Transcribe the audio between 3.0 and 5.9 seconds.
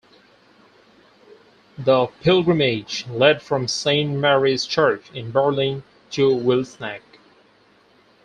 led from Saint Mary's Church in Berlin